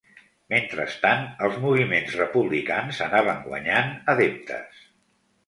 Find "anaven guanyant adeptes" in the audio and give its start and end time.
3.09-4.83